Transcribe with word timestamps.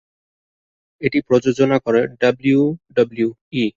এটি 1.01 1.19
প্রযোজনা 1.27 1.77
করে 1.85 2.01
ডাব্লিউডাব্লিউই। 2.21 3.65